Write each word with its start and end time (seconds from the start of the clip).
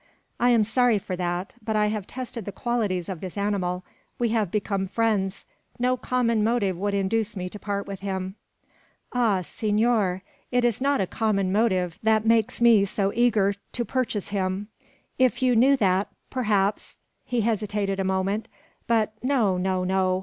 "I 0.39 0.49
am 0.49 0.63
sorry 0.63 0.97
for 0.97 1.15
that; 1.17 1.53
but 1.63 1.75
I 1.75 1.85
have 1.89 2.07
tested 2.07 2.45
the 2.45 2.51
qualities 2.51 3.07
of 3.07 3.21
this 3.21 3.37
animal. 3.37 3.83
We 4.17 4.29
have 4.29 4.49
become 4.49 4.87
friends. 4.87 5.45
No 5.77 5.95
common 5.95 6.43
motive 6.43 6.75
would 6.75 6.95
induce 6.95 7.35
me 7.37 7.49
to 7.49 7.59
part 7.59 7.85
with 7.85 7.99
him." 7.99 8.33
"Ah, 9.13 9.43
senor! 9.43 10.23
it 10.51 10.65
is 10.65 10.81
not 10.81 11.01
a 11.01 11.05
common 11.05 11.51
motive 11.51 11.99
that 12.01 12.25
makes 12.25 12.61
me 12.61 12.83
so 12.83 13.11
eager 13.13 13.53
to 13.73 13.85
purchase 13.85 14.29
him. 14.29 14.69
If 15.19 15.43
you 15.43 15.55
knew 15.55 15.77
that, 15.77 16.07
perhaps" 16.31 16.97
he 17.23 17.41
hesitated 17.41 17.99
a 17.99 18.03
moment; 18.03 18.47
"but 18.87 19.13
no, 19.21 19.59
no, 19.59 19.83
no!" 19.83 20.19